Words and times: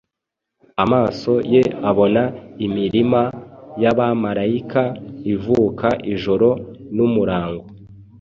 Amaso 0.83 1.33
ye 1.53 1.63
abona 1.89 2.23
imirima 2.65 3.21
y'abamarayika 3.81 4.81
ivuka 5.33 5.87
ijoro 6.13 6.49
n'umurango 6.95 7.65